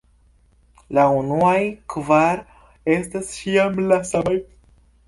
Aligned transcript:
La 0.97 1.03
unuaj 1.17 1.59
kvar 1.95 2.43
estas 2.99 3.31
ĉiam 3.39 3.81
la 3.93 4.03
samaj. 4.15 4.43